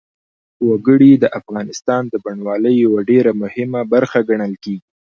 [0.67, 4.87] وګړي د افغانستان د بڼوالۍ یوه ډېره مهمه برخه ګڼل کېږي.